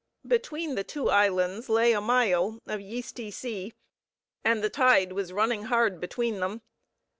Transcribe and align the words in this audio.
Between 0.25 0.73
the 0.73 0.83
two 0.83 1.11
islands 1.11 1.69
lay 1.69 1.91
a 1.93 2.01
mile 2.01 2.57
of 2.65 2.81
yeasty 2.81 3.29
sea, 3.29 3.75
and 4.43 4.63
the 4.63 4.69
tide 4.71 5.11
was 5.13 5.31
running 5.31 5.65
hard 5.65 5.99
between 5.99 6.39
them. 6.39 6.63